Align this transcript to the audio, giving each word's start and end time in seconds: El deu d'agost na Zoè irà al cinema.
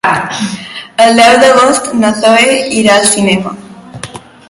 El 1.05 1.19
deu 1.19 1.37
d'agost 1.43 1.91
na 2.01 2.11
Zoè 2.25 2.57
irà 2.81 2.99
al 2.99 3.09
cinema. 3.15 3.57